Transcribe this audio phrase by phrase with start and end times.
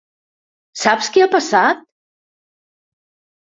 [0.83, 1.85] Saps què ha passat?